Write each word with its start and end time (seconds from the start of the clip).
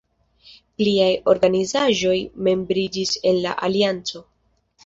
Pliaj 0.81 1.09
organizaĵoj 1.33 2.15
membriĝis 2.49 3.15
en 3.33 3.41
la 3.47 3.55
alianco. 3.69 4.27